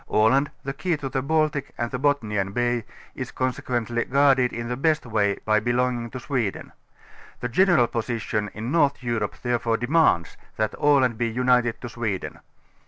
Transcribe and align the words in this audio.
Aland, 0.09 0.49
the 0.63 0.73
kej^ 0.73 0.97
to 0.99 1.09
the 1.09 1.21
Baltic 1.21 1.75
and 1.77 1.91
the 1.91 1.99
Bothnian 1.99 2.55
Baj^ 2.55 2.85
is 3.13 3.29
consequently 3.31 4.03
guarded 4.03 4.51
in 4.51 4.67
the 4.67 4.75
best 4.75 5.05
way 5.05 5.37
by 5.45 5.59
belonging 5.59 6.09
to 6.09 6.19
.Sweden. 6.19 6.71
The 7.39 7.49
general 7.49 7.87
posi 7.87 8.19
tion 8.19 8.49
in 8.55 8.71
North 8.71 9.03
Europe 9.03 9.35
therefore 9.43 9.77
demands, 9.77 10.37
that 10.57 10.73
Aland 10.79 11.19
be 11.19 11.27
unit 11.29 11.67
ed 11.67 11.81
to 11.81 11.89
Sweden. 11.89 12.39